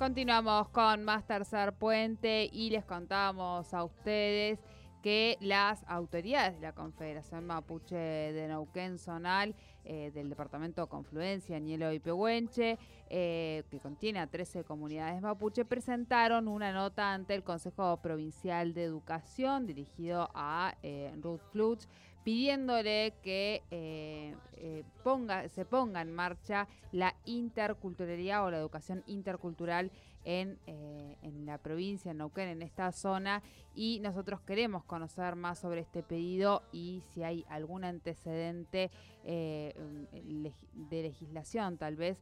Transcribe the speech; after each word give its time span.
Continuamos 0.00 0.70
con 0.70 1.04
más 1.04 1.26
tercer 1.26 1.74
puente 1.74 2.48
y 2.50 2.70
les 2.70 2.86
contamos 2.86 3.74
a 3.74 3.84
ustedes 3.84 4.58
que 5.02 5.36
las 5.42 5.84
autoridades 5.86 6.54
de 6.54 6.62
la 6.62 6.72
Confederación 6.72 7.46
Mapuche 7.46 7.96
de 7.96 8.48
Neuquén 8.48 8.98
Zonal, 8.98 9.54
eh, 9.84 10.10
del 10.14 10.30
departamento 10.30 10.88
Confluencia, 10.88 11.58
Nielo 11.58 11.92
y 11.92 11.98
Pehuenche, 11.98 12.78
eh, 13.10 13.62
que 13.70 13.78
contiene 13.78 14.20
a 14.20 14.26
13 14.26 14.64
comunidades 14.64 15.20
mapuche, 15.20 15.66
presentaron 15.66 16.48
una 16.48 16.72
nota 16.72 17.12
ante 17.12 17.34
el 17.34 17.44
Consejo 17.44 17.98
Provincial 17.98 18.72
de 18.72 18.84
Educación 18.84 19.66
dirigido 19.66 20.30
a 20.32 20.76
eh, 20.82 21.14
Ruth 21.20 21.42
Fluch 21.52 21.84
pidiéndole 22.24 23.14
que 23.22 23.62
eh, 23.70 24.34
eh, 24.56 24.84
ponga, 25.02 25.48
se 25.48 25.64
ponga 25.64 26.02
en 26.02 26.12
marcha 26.12 26.68
la 26.92 27.14
interculturalidad 27.24 28.44
o 28.44 28.50
la 28.50 28.58
educación 28.58 29.02
intercultural 29.06 29.90
en, 30.24 30.58
eh, 30.66 31.16
en 31.22 31.46
la 31.46 31.58
provincia, 31.58 32.10
en 32.10 32.18
Neuquén, 32.18 32.48
en 32.48 32.62
esta 32.62 32.92
zona. 32.92 33.42
Y 33.74 34.00
nosotros 34.00 34.40
queremos 34.40 34.84
conocer 34.84 35.36
más 35.36 35.58
sobre 35.58 35.80
este 35.80 36.02
pedido 36.02 36.62
y 36.72 37.02
si 37.12 37.22
hay 37.22 37.44
algún 37.48 37.84
antecedente 37.84 38.90
de 39.22 39.72
legislación, 40.90 41.76
tal 41.76 41.94
vez, 41.94 42.18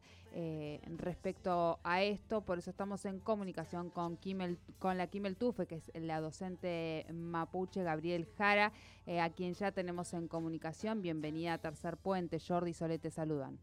respecto 0.97 1.79
a 1.85 2.03
esto. 2.03 2.43
Por 2.43 2.59
eso 2.59 2.71
estamos 2.71 3.05
en 3.07 3.21
comunicación 3.21 3.89
con, 3.89 4.17
Kimel, 4.17 4.59
con 4.79 4.99
la 4.99 5.07
Kimel 5.07 5.37
Tufe, 5.37 5.67
que 5.67 5.77
es 5.77 5.91
la 5.95 6.21
docente 6.21 7.07
mapuche 7.13 7.83
Gabriel 7.83 8.27
Jara, 8.37 8.73
a 9.21 9.31
quien 9.31 9.55
ya 9.55 9.73
tenemos 9.73 10.13
en 10.13 10.29
comunicación. 10.29 11.01
Bienvenida 11.01 11.55
a 11.55 11.59
Tercer 11.59 11.97
Puente. 11.97 12.39
Jordi 12.41 12.75
Solete 12.75 13.09
te 13.09 13.11
saludan. 13.11 13.59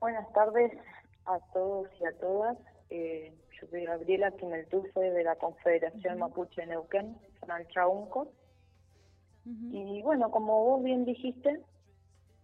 Buenas 0.00 0.32
tardes 0.32 0.72
a 1.26 1.38
todos 1.52 1.88
y 2.00 2.04
a 2.04 2.12
todas. 2.18 2.58
Eh, 2.90 3.32
yo 3.60 3.66
soy 3.68 3.84
Gabriela 3.84 4.30
Quimeltufe 4.32 5.00
de 5.00 5.24
la 5.24 5.36
Confederación 5.36 6.18
Mapuche 6.18 6.66
Neuquén, 6.66 7.16
Zonal 7.40 7.66
Chaunco. 7.68 8.32
Y 9.44 10.02
bueno, 10.02 10.30
como 10.30 10.64
vos 10.64 10.84
bien 10.84 11.04
dijiste, 11.04 11.60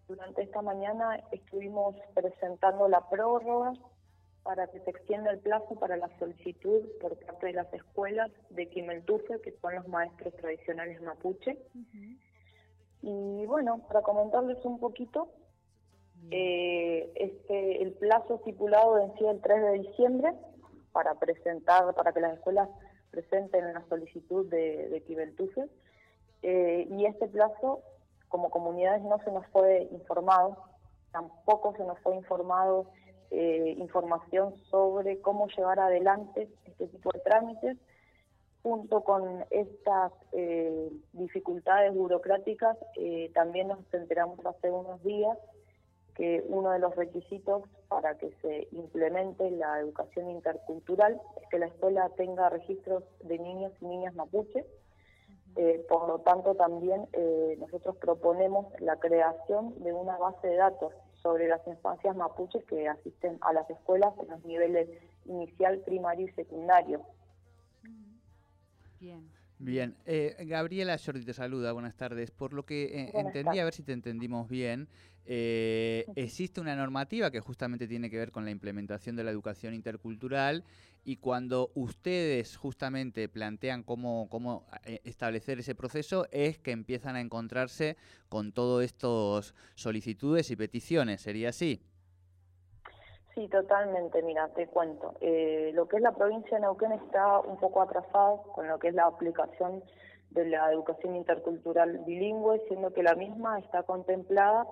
durante 0.08 0.42
esta 0.42 0.62
mañana 0.62 1.22
estuvimos 1.30 1.94
presentando 2.14 2.88
la 2.88 3.08
prórroga 3.08 3.72
para 4.42 4.66
que 4.68 4.80
se 4.80 4.90
extienda 4.90 5.30
el 5.30 5.38
plazo 5.38 5.78
para 5.78 5.96
la 5.96 6.08
solicitud 6.18 6.80
por 7.00 7.16
parte 7.18 7.48
de 7.48 7.52
las 7.52 7.72
escuelas 7.72 8.30
de 8.50 8.68
Quimeltufe, 8.68 9.40
que 9.42 9.52
son 9.60 9.74
los 9.74 9.86
maestros 9.86 10.34
tradicionales 10.36 11.00
mapuche. 11.02 11.58
Y 13.02 13.44
bueno, 13.46 13.86
para 13.86 14.02
comentarles 14.02 14.64
un 14.64 14.80
poquito, 14.80 15.30
eh, 16.30 17.10
este 17.14 17.82
el 17.82 17.92
plazo 17.92 18.36
estipulado 18.36 18.94
vencía 18.94 19.30
el 19.30 19.40
3 19.40 19.62
de 19.62 19.72
diciembre 19.80 20.34
para 20.92 21.14
presentar, 21.14 21.94
para 21.94 22.12
que 22.12 22.20
las 22.20 22.34
escuelas 22.34 22.68
presenten 23.10 23.72
la 23.72 23.84
solicitud 23.88 24.46
de, 24.46 24.88
de. 24.88 25.68
Eh, 26.42 26.86
y 26.90 27.06
este 27.06 27.26
plazo, 27.28 27.82
como 28.28 28.50
comunidades, 28.50 29.02
no 29.02 29.18
se 29.24 29.30
nos 29.32 29.46
fue 29.48 29.88
informado, 29.92 30.56
tampoco 31.10 31.74
se 31.76 31.84
nos 31.84 31.98
fue 32.00 32.14
informado 32.14 32.86
eh, 33.30 33.74
información 33.78 34.56
sobre 34.70 35.20
cómo 35.20 35.48
llevar 35.48 35.80
adelante 35.80 36.48
este 36.64 36.86
tipo 36.88 37.10
de 37.12 37.20
trámites, 37.20 37.76
junto 38.62 39.02
con 39.02 39.44
estas 39.50 40.12
eh, 40.32 40.90
dificultades 41.12 41.94
burocráticas, 41.94 42.76
también 43.34 43.68
nos 43.68 43.78
enteramos 43.92 44.44
hace 44.44 44.70
unos 44.70 45.02
días 45.02 45.38
que 46.18 46.44
uno 46.48 46.72
de 46.72 46.80
los 46.80 46.94
requisitos 46.96 47.62
para 47.88 48.18
que 48.18 48.30
se 48.42 48.68
implemente 48.72 49.50
la 49.52 49.78
educación 49.78 50.28
intercultural 50.28 51.18
es 51.40 51.48
que 51.48 51.60
la 51.60 51.66
escuela 51.66 52.10
tenga 52.16 52.50
registros 52.50 53.04
de 53.22 53.38
niños 53.38 53.72
y 53.80 53.86
niñas 53.86 54.14
mapuche. 54.14 54.66
por 55.88 56.08
lo 56.08 56.18
tanto, 56.18 56.54
también 56.56 57.06
nosotros 57.58 57.96
proponemos 57.96 58.66
la 58.80 58.96
creación 58.96 59.80
de 59.82 59.92
una 59.92 60.18
base 60.18 60.48
de 60.48 60.56
datos 60.56 60.92
sobre 61.22 61.48
las 61.48 61.64
infancias 61.66 62.16
mapuches 62.16 62.64
que 62.64 62.88
asisten 62.88 63.38
a 63.40 63.52
las 63.52 63.70
escuelas 63.70 64.12
en 64.18 64.28
los 64.28 64.44
niveles 64.44 64.88
inicial, 65.24 65.78
primario 65.80 66.26
y 66.26 66.32
secundario. 66.32 67.02
Bien. 69.00 69.37
Bien, 69.60 69.96
eh, 70.06 70.36
Gabriela 70.46 70.96
Jordi 71.04 71.24
te 71.24 71.34
saluda, 71.34 71.72
buenas 71.72 71.96
tardes. 71.96 72.30
Por 72.30 72.52
lo 72.52 72.64
que 72.64 72.84
eh, 72.84 73.12
entendí, 73.14 73.58
a 73.58 73.64
ver 73.64 73.74
si 73.74 73.82
te 73.82 73.92
entendimos 73.92 74.48
bien, 74.48 74.88
eh, 75.24 76.06
existe 76.14 76.60
una 76.60 76.76
normativa 76.76 77.30
que 77.32 77.40
justamente 77.40 77.88
tiene 77.88 78.08
que 78.08 78.16
ver 78.18 78.30
con 78.30 78.44
la 78.44 78.52
implementación 78.52 79.16
de 79.16 79.24
la 79.24 79.32
educación 79.32 79.74
intercultural 79.74 80.64
y 81.04 81.16
cuando 81.16 81.72
ustedes 81.74 82.56
justamente 82.56 83.28
plantean 83.28 83.82
cómo, 83.82 84.28
cómo 84.30 84.66
establecer 85.04 85.58
ese 85.58 85.74
proceso 85.74 86.28
es 86.30 86.58
que 86.58 86.70
empiezan 86.70 87.16
a 87.16 87.20
encontrarse 87.20 87.96
con 88.28 88.52
todas 88.52 88.86
estas 88.86 89.54
solicitudes 89.74 90.50
y 90.50 90.56
peticiones, 90.56 91.20
¿sería 91.20 91.48
así? 91.48 91.80
Sí, 93.38 93.46
totalmente. 93.46 94.20
Mira, 94.24 94.48
te 94.48 94.66
cuento. 94.66 95.14
Eh, 95.20 95.70
lo 95.72 95.86
que 95.86 95.98
es 95.98 96.02
la 96.02 96.10
provincia 96.10 96.56
de 96.56 96.62
Neuquén 96.62 96.90
está 96.90 97.38
un 97.38 97.56
poco 97.56 97.80
atrasado 97.80 98.42
con 98.52 98.66
lo 98.66 98.80
que 98.80 98.88
es 98.88 98.94
la 98.94 99.06
aplicación 99.06 99.84
de 100.30 100.46
la 100.46 100.72
educación 100.72 101.14
intercultural 101.14 101.98
bilingüe, 101.98 102.60
siendo 102.66 102.92
que 102.92 103.04
la 103.04 103.14
misma 103.14 103.60
está 103.60 103.84
contemplada 103.84 104.66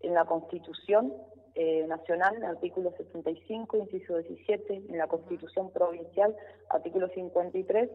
en 0.00 0.14
la 0.14 0.24
Constitución 0.24 1.12
eh, 1.56 1.86
Nacional, 1.88 2.42
artículo 2.42 2.90
75, 2.96 3.76
inciso 3.76 4.16
17, 4.16 4.84
en 4.88 4.96
la 4.96 5.08
Constitución 5.08 5.70
Provincial, 5.70 6.34
artículo 6.70 7.08
53, 7.08 7.90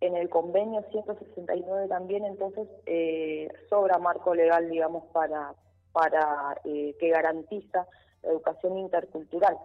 en 0.00 0.16
el 0.16 0.30
convenio 0.30 0.82
169 0.90 1.88
también, 1.88 2.24
entonces 2.24 2.66
eh, 2.86 3.48
sobra 3.68 3.98
marco 3.98 4.34
legal, 4.34 4.70
digamos, 4.70 5.04
para, 5.12 5.52
para 5.92 6.58
que 6.64 7.10
garantiza 7.10 7.86
educación 8.22 8.78
intercultural. 8.78 9.56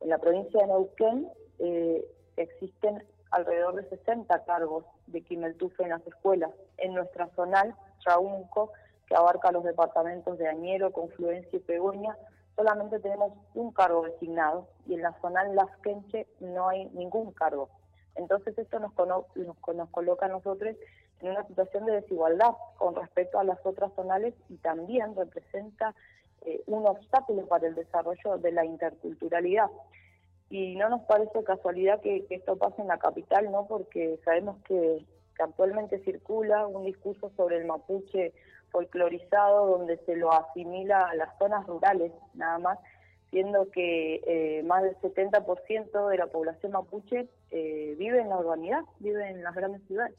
En 0.00 0.08
la 0.08 0.18
provincia 0.18 0.60
de 0.60 0.66
Neuquén 0.66 1.30
eh, 1.58 2.04
existen 2.36 3.04
alrededor 3.30 3.74
de 3.76 3.88
60 3.88 4.44
cargos 4.44 4.84
de 5.06 5.22
Quimeltufe 5.22 5.82
en 5.82 5.90
las 5.90 6.06
escuelas. 6.06 6.50
En 6.78 6.94
nuestra 6.94 7.28
zonal, 7.36 7.74
Chaunco, 8.00 8.72
que 9.06 9.14
abarca 9.14 9.52
los 9.52 9.64
departamentos 9.64 10.38
de 10.38 10.48
Añero, 10.48 10.92
Confluencia 10.92 11.56
y 11.56 11.60
Pegoña, 11.60 12.16
solamente 12.56 12.98
tenemos 13.00 13.32
un 13.54 13.72
cargo 13.72 14.02
designado 14.02 14.68
y 14.86 14.94
en 14.94 15.02
la 15.02 15.12
zonal 15.20 15.54
Las 15.54 15.74
Quenche 15.78 16.26
no 16.40 16.68
hay 16.68 16.86
ningún 16.90 17.32
cargo. 17.32 17.68
Entonces 18.16 18.56
esto 18.58 18.78
nos, 18.78 18.92
nos 19.34 19.88
coloca 19.90 20.26
a 20.26 20.28
nosotros 20.28 20.76
en 21.20 21.30
una 21.30 21.46
situación 21.46 21.86
de 21.86 21.92
desigualdad 21.92 22.52
con 22.78 22.94
respecto 22.94 23.38
a 23.38 23.44
las 23.44 23.58
otras 23.64 23.92
zonales 23.94 24.34
y 24.48 24.56
también 24.56 25.14
representa 25.16 25.94
eh, 26.42 26.62
un 26.66 26.86
obstáculo 26.86 27.46
para 27.46 27.68
el 27.68 27.74
desarrollo 27.74 28.38
de 28.38 28.52
la 28.52 28.64
interculturalidad. 28.64 29.66
Y 30.48 30.74
no 30.76 30.88
nos 30.88 31.02
parece 31.02 31.44
casualidad 31.44 32.00
que, 32.00 32.24
esto 32.30 32.56
pase 32.56 32.80
en 32.80 32.88
la 32.88 32.98
capital, 32.98 33.50
¿no? 33.52 33.66
Porque 33.66 34.18
sabemos 34.24 34.56
que, 34.64 35.04
actualmente 35.38 36.04
circula 36.04 36.66
un 36.66 36.84
discurso 36.84 37.32
sobre 37.34 37.56
el 37.56 37.64
mapuche 37.64 38.34
folclorizado 38.72 39.78
donde 39.78 39.96
se 40.04 40.14
lo 40.14 40.30
asimila 40.30 41.06
a 41.06 41.14
las 41.14 41.30
zonas 41.38 41.66
rurales, 41.66 42.12
nada 42.34 42.58
más, 42.58 42.78
siendo 43.30 43.70
que 43.70 44.20
eh, 44.26 44.62
más 44.64 44.82
del 44.82 44.96
70% 44.98 46.08
de 46.10 46.18
la 46.18 46.26
población 46.26 46.72
mapuche 46.72 47.26
eh, 47.52 47.94
vive 47.98 48.20
en 48.20 48.28
la 48.28 48.36
urbanidad, 48.36 48.82
vive 48.98 49.30
en 49.30 49.42
las 49.42 49.54
grandes 49.54 49.82
ciudades. 49.86 50.14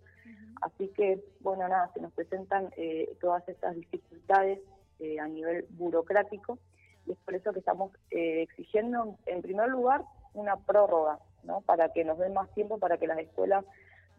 Así 0.62 0.88
que, 0.88 1.24
bueno, 1.42 1.68
nada, 1.68 1.92
se 1.94 2.02
nos 2.02 2.12
presentan 2.14 2.72
todas 3.20 3.48
estas 3.48 3.76
dificultades 3.76 4.60
eh, 5.02 5.20
a 5.20 5.28
nivel 5.28 5.66
burocrático 5.72 6.60
y 7.06 7.12
es 7.12 7.18
por 7.20 7.36
eso 7.36 7.52
que 7.52 7.60
estamos 7.60 7.92
eh, 8.12 8.44
exigiendo, 8.44 9.18
en 9.26 9.42
primer 9.42 9.70
lugar, 9.70 10.04
una 10.34 10.56
prórroga, 10.58 11.20
¿no? 11.44 11.62
Para 11.62 11.92
que 11.92 12.04
nos 12.04 12.18
den 12.20 12.34
más 12.34 12.50
tiempo 12.54 12.78
para 12.78 12.98
que 12.98 13.08
las 13.08 13.20
escuelas 13.20 13.66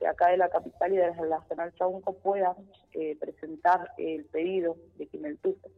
de 0.01 0.09
acá 0.09 0.29
de 0.31 0.37
la 0.37 0.49
capital 0.49 0.93
y 0.93 0.97
de 0.97 1.15
la 1.15 1.39
Nacional 1.39 1.73
Chaunco 1.75 2.15
puedan 2.15 2.57
eh, 2.93 3.17
presentar 3.19 3.93
el 3.99 4.25
pedido 4.27 4.77
de 4.97 5.07
Quimeltuco. 5.07 5.71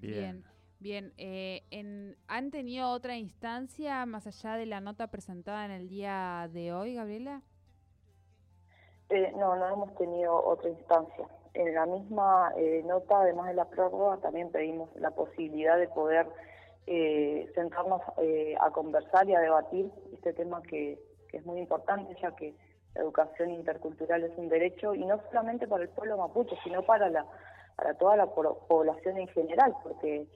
Bien. 0.00 0.44
Bien, 0.78 1.14
eh, 1.16 1.62
en, 1.70 2.16
¿han 2.28 2.50
tenido 2.50 2.90
otra 2.90 3.16
instancia 3.16 4.04
más 4.04 4.26
allá 4.26 4.56
de 4.56 4.66
la 4.66 4.80
nota 4.80 5.06
presentada 5.06 5.64
en 5.64 5.70
el 5.70 5.88
día 5.88 6.50
de 6.52 6.72
hoy, 6.72 6.94
Gabriela? 6.94 7.42
Eh, 9.08 9.32
no, 9.36 9.56
no 9.56 9.68
hemos 9.68 9.94
tenido 9.96 10.34
otra 10.44 10.68
instancia. 10.68 11.26
En 11.56 11.74
la 11.74 11.86
misma 11.86 12.52
eh, 12.58 12.82
nota, 12.84 13.20
además 13.20 13.48
de 13.48 13.54
la 13.54 13.64
prórroga, 13.64 14.18
también 14.18 14.50
pedimos 14.50 14.94
la 14.96 15.10
posibilidad 15.10 15.78
de 15.78 15.88
poder 15.88 16.26
eh, 16.86 17.50
sentarnos 17.54 18.02
a 18.60 18.70
conversar 18.72 19.26
y 19.26 19.34
a 19.34 19.40
debatir 19.40 19.90
este 20.12 20.34
tema 20.34 20.62
que, 20.62 20.98
que, 21.30 21.38
es 21.38 21.46
muy 21.46 21.58
importante, 21.58 22.14
ya 22.20 22.36
que 22.36 22.54
la 22.94 23.00
educación 23.00 23.52
intercultural 23.52 24.22
es 24.22 24.36
un 24.36 24.50
derecho, 24.50 24.94
y 24.94 25.06
no 25.06 25.18
solamente 25.30 25.66
para 25.66 25.84
el 25.84 25.88
pueblo 25.88 26.18
mapuche, 26.18 26.56
sino 26.62 26.82
para, 26.82 27.08
la, 27.08 27.24
para 27.74 27.94
toda 27.94 28.16
la 28.16 28.26
población 28.26 29.16
en 29.16 29.28
general, 29.28 29.74
porque 29.82 30.26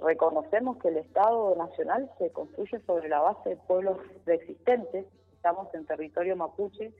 reconocemos 0.00 0.78
que 0.78 0.88
el 0.88 0.96
Estado 0.96 1.54
Nacional 1.56 2.10
se 2.16 2.32
construye 2.32 2.80
sobre 2.86 3.10
la 3.10 3.20
base 3.20 3.50
de 3.50 3.56
pueblos 3.56 3.98
preexistentes, 4.24 5.04
estamos 5.34 5.72
en 5.74 5.84
territorio 5.84 6.36
mapuche, 6.36 6.94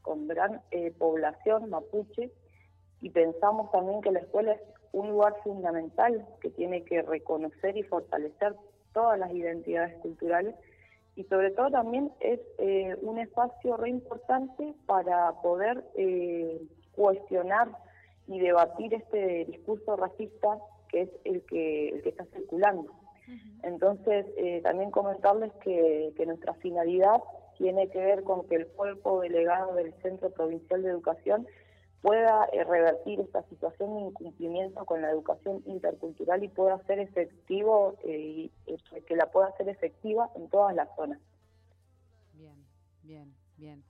con 0.00 0.26
gran 0.26 0.62
eh, 0.70 0.90
población 0.98 1.68
mapuche 1.68 2.30
y 3.04 3.10
pensamos 3.10 3.70
también 3.70 4.00
que 4.00 4.10
la 4.10 4.20
escuela 4.20 4.52
es 4.52 4.60
un 4.92 5.10
lugar 5.10 5.34
fundamental 5.44 6.26
que 6.40 6.48
tiene 6.48 6.84
que 6.84 7.02
reconocer 7.02 7.76
y 7.76 7.82
fortalecer 7.82 8.54
todas 8.94 9.18
las 9.18 9.30
identidades 9.30 9.94
culturales 9.98 10.54
y 11.14 11.24
sobre 11.24 11.50
todo 11.50 11.70
también 11.70 12.10
es 12.20 12.40
eh, 12.56 12.96
un 13.02 13.18
espacio 13.18 13.76
re 13.76 13.90
importante 13.90 14.72
para 14.86 15.32
poder 15.42 15.84
eh, 15.98 16.62
cuestionar 16.92 17.68
y 18.26 18.40
debatir 18.40 18.94
este 18.94 19.44
discurso 19.44 19.96
racista 19.96 20.58
que 20.88 21.02
es 21.02 21.10
el 21.24 21.42
que, 21.44 21.90
el 21.90 22.02
que 22.02 22.08
está 22.08 22.24
circulando. 22.34 22.90
Entonces, 23.62 24.26
también 24.62 24.90
comentarles 24.90 25.52
que, 25.62 26.12
que 26.16 26.26
nuestra 26.26 26.54
finalidad 26.54 27.22
tiene 27.56 27.88
que 27.88 27.98
ver 27.98 28.22
con 28.22 28.46
que 28.46 28.56
el 28.56 28.66
cuerpo 28.68 29.20
delegado 29.20 29.74
del 29.74 29.92
Centro 30.02 30.30
Provincial 30.30 30.82
de 30.82 30.90
Educación 30.90 31.46
pueda 32.04 32.44
eh, 32.52 32.62
revertir 32.64 33.18
esta 33.20 33.42
situación 33.44 33.94
de 33.94 34.02
incumplimiento 34.02 34.84
con 34.84 35.00
la 35.00 35.10
educación 35.10 35.62
intercultural 35.64 36.44
y 36.44 36.48
pueda 36.48 36.78
ser 36.84 36.98
efectivo, 36.98 37.96
eh, 38.04 38.50
y, 38.66 39.00
que 39.06 39.16
la 39.16 39.30
pueda 39.30 39.46
hacer 39.46 39.70
efectiva 39.70 40.28
en 40.36 40.50
todas 40.50 40.74
las 40.76 40.94
zonas. 40.96 41.18
Bien, 42.34 42.62
bien, 43.02 43.34
bien. 43.56 43.82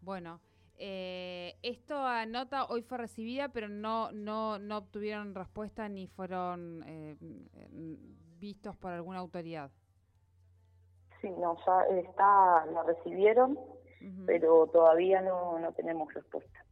Bueno, 0.00 0.40
eh, 0.78 1.56
esto 1.64 1.96
nota 2.28 2.66
hoy 2.66 2.82
fue 2.82 2.98
recibida, 2.98 3.48
pero 3.48 3.68
no, 3.68 4.12
no, 4.12 4.60
no 4.60 4.78
obtuvieron 4.78 5.34
respuesta 5.34 5.88
ni 5.88 6.06
fueron 6.06 6.84
eh, 6.86 7.16
vistos 8.38 8.76
por 8.76 8.92
alguna 8.92 9.18
autoridad. 9.18 9.72
Sí, 11.20 11.30
no, 11.30 11.56
ya 11.66 11.82
está, 11.96 12.64
la 12.66 12.84
recibieron, 12.84 13.58
pero 14.24 14.68
todavía 14.68 15.20
no, 15.20 15.58
no 15.58 15.72
tenemos 15.72 16.14
respuesta. 16.14 16.65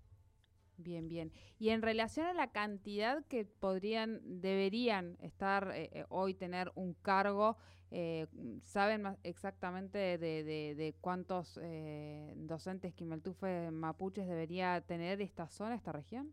Bien, 0.77 1.09
bien. 1.09 1.33
Y 1.59 1.69
en 1.71 1.83
relación 1.83 2.27
a 2.27 2.35
la 2.35 2.51
cantidad 2.51 3.25
que 3.27 3.45
podrían, 3.45 4.21
deberían 4.41 5.17
estar 5.21 5.71
eh, 5.75 5.91
eh, 5.93 6.05
hoy 6.09 6.35
tener 6.35 6.73
un 6.75 6.95
cargo, 6.95 7.57
eh, 7.93 8.27
¿saben 8.65 9.03
más 9.03 9.17
exactamente 9.23 9.99
de, 9.99 10.43
de, 10.43 10.75
de 10.75 10.95
cuántos 11.01 11.61
eh, 11.63 12.33
docentes 12.37 12.93
Quimeltufe 12.93 13.71
mapuches 13.71 14.27
debería 14.27 14.81
tener 14.81 15.21
esta 15.23 15.49
zona, 15.49 15.77
esta 15.77 15.93
región? 15.93 16.33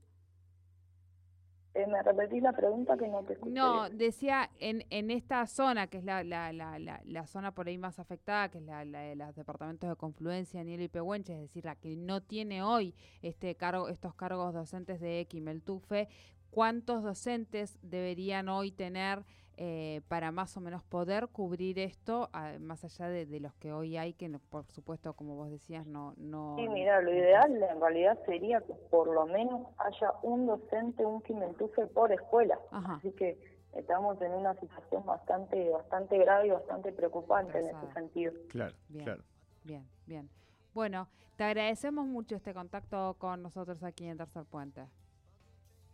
Eh, 1.73 1.87
¿Me 1.87 2.03
repetís 2.03 2.43
la 2.43 2.51
pregunta 2.51 2.97
que 2.97 3.07
no 3.07 3.23
te 3.23 3.33
escuché? 3.33 3.53
No, 3.53 3.89
decía, 3.89 4.49
en, 4.59 4.83
en 4.89 5.09
esta 5.09 5.47
zona, 5.47 5.87
que 5.87 5.99
es 5.99 6.03
la, 6.03 6.21
la, 6.23 6.51
la, 6.51 7.01
la, 7.05 7.27
zona 7.27 7.53
por 7.53 7.67
ahí 7.67 7.77
más 7.77 7.97
afectada, 7.97 8.49
que 8.49 8.57
es 8.57 8.65
la, 8.65 8.83
de 8.83 9.15
los 9.15 9.33
departamentos 9.35 9.89
de 9.89 9.95
Confluencia, 9.95 10.63
Nielo 10.63 10.83
y 10.83 10.89
Pehuenche, 10.89 11.33
es 11.33 11.39
decir, 11.39 11.63
la 11.63 11.75
que 11.75 11.95
no 11.95 12.21
tiene 12.21 12.61
hoy 12.61 12.93
este 13.21 13.55
cargo, 13.55 13.87
estos 13.87 14.13
cargos 14.15 14.53
docentes 14.53 14.99
de 14.99 15.25
Quimeltufe, 15.29 16.09
¿cuántos 16.49 17.03
docentes 17.03 17.79
deberían 17.81 18.49
hoy 18.49 18.71
tener 18.71 19.23
eh, 19.57 20.01
para 20.07 20.31
más 20.31 20.55
o 20.57 20.61
menos 20.61 20.83
poder 20.83 21.27
cubrir 21.27 21.77
esto, 21.79 22.29
más 22.59 22.83
allá 22.83 23.09
de, 23.09 23.39
los 23.39 23.53
que 23.55 23.71
hoy 23.73 23.97
hay, 23.97 24.13
que 24.13 24.29
por 24.49 24.65
supuesto, 24.71 25.13
como 25.13 25.35
vos 25.35 25.49
decías, 25.49 25.85
no... 25.85 26.13
no 26.17 26.55
sí, 26.57 26.67
mira, 26.69 27.01
lo 27.01 27.13
ideal 27.13 27.51
en 27.61 27.79
realidad 27.79 28.17
sería 28.25 28.61
que 28.61 28.73
por 28.89 29.13
lo 29.13 29.25
menos 29.25 29.67
haya 29.77 30.13
un 30.23 30.47
docente, 30.47 31.05
un 31.05 31.21
quimentufe 31.21 31.87
por 31.87 32.11
escuela. 32.11 32.59
Así 32.71 33.11
que 33.11 33.37
estamos 33.73 34.21
en 34.21 34.33
una 34.33 34.53
situación 34.55 35.05
bastante 35.05 35.69
bastante 35.69 36.17
grave 36.17 36.47
y 36.47 36.51
bastante 36.51 36.91
preocupante 36.91 37.59
en 37.59 37.75
ese 37.75 37.93
sentido. 37.93 38.33
Claro, 38.49 38.75
bien, 38.89 39.05
claro. 39.05 39.23
Bien, 39.63 39.87
bien. 40.07 40.29
Bueno, 40.73 41.07
te 41.35 41.43
agradecemos 41.43 42.05
mucho 42.07 42.35
este 42.35 42.53
contacto 42.53 43.15
con 43.19 43.41
nosotros 43.43 43.83
aquí 43.83 44.07
en 44.07 44.17
Tercer 44.17 44.45
Puente. 44.45 44.87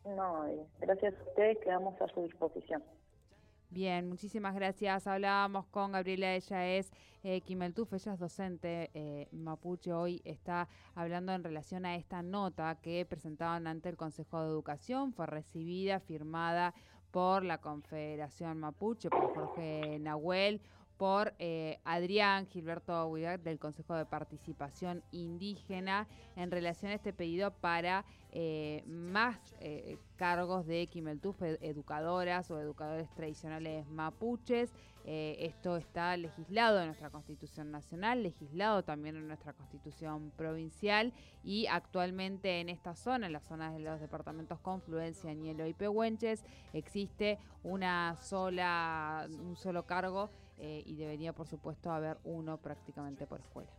No, 0.05 0.45
gracias 0.79 1.13
a 1.19 1.23
ustedes, 1.23 1.57
quedamos 1.59 1.99
a 2.01 2.07
su 2.07 2.21
disposición. 2.23 2.81
Bien, 3.69 4.07
muchísimas 4.07 4.55
gracias. 4.55 5.07
Hablábamos 5.07 5.65
con 5.67 5.91
Gabriela, 5.91 6.33
ella 6.33 6.65
es 6.67 6.89
eh, 7.23 7.41
Kimeltuf, 7.41 7.91
ella 7.93 8.13
es 8.13 8.19
docente 8.19 8.89
eh, 8.93 9.27
mapuche. 9.33 9.91
Hoy 9.91 10.21
está 10.23 10.69
hablando 10.95 11.33
en 11.33 11.43
relación 11.43 11.85
a 11.85 11.95
esta 11.95 12.21
nota 12.21 12.79
que 12.81 13.05
presentaban 13.05 13.67
ante 13.67 13.89
el 13.89 13.97
Consejo 13.97 14.41
de 14.41 14.47
Educación. 14.47 15.13
Fue 15.13 15.25
recibida, 15.25 15.99
firmada 15.99 16.73
por 17.11 17.43
la 17.43 17.57
Confederación 17.59 18.57
Mapuche, 18.59 19.09
por 19.09 19.33
Jorge 19.35 19.99
Nahuel, 19.99 20.61
por 20.97 21.33
eh, 21.37 21.79
Adrián 21.83 22.47
Gilberto 22.47 23.07
Huidat 23.07 23.41
del 23.41 23.59
Consejo 23.59 23.95
de 23.95 24.05
Participación 24.05 25.03
Indígena 25.11 26.07
en 26.35 26.51
relación 26.51 26.91
a 26.91 26.95
este 26.95 27.13
pedido 27.13 27.51
para 27.51 28.03
eh, 28.31 28.83
más 28.87 29.37
eh, 29.59 29.97
cargos 30.15 30.65
de 30.65 30.87
Quimeltuf, 30.87 31.41
educadoras 31.41 32.49
o 32.51 32.59
educadores 32.59 33.09
tradicionales 33.15 33.87
mapuches. 33.87 34.71
esto 35.05 35.77
está 35.77 36.17
legislado 36.17 36.81
en 36.81 36.87
nuestra 36.87 37.09
Constitución 37.09 37.71
Nacional, 37.71 38.23
legislado 38.23 38.83
también 38.83 39.15
en 39.15 39.27
nuestra 39.27 39.53
Constitución 39.53 40.33
Provincial 40.35 41.13
y 41.43 41.67
actualmente 41.67 42.59
en 42.59 42.67
esta 42.67 42.93
zona, 42.95 43.27
en 43.27 43.33
las 43.33 43.45
zonas 43.45 43.73
de 43.73 43.79
los 43.79 44.01
departamentos 44.01 44.59
Confluencia, 44.59 45.33
Nielo 45.33 45.65
y 45.65 45.73
Pehuenches, 45.73 46.43
existe 46.73 47.39
una 47.63 48.17
sola, 48.17 49.27
un 49.29 49.55
solo 49.55 49.85
cargo 49.85 50.29
eh, 50.57 50.83
y 50.85 50.95
debería, 50.95 51.33
por 51.33 51.47
supuesto, 51.47 51.91
haber 51.91 52.17
uno 52.23 52.57
prácticamente 52.57 53.25
por 53.27 53.39
escuela. 53.39 53.71